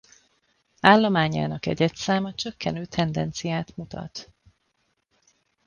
Állományának 0.81 1.65
egyedszáma 1.65 2.33
csökkenő 2.33 2.85
tendenciát 2.85 3.75
mutat. 3.77 4.31